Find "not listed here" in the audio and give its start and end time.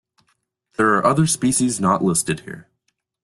1.79-2.67